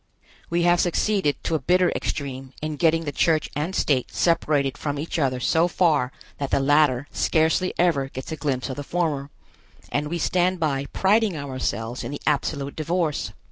[0.49, 4.97] We have succeeded, to a bitter extreme, in getting the church and state separated from
[4.97, 9.29] each other so far that the latter scarcely ever gets a glimpse of the former,
[9.91, 13.31] and we stand by priding ourselves in the absolute divorce.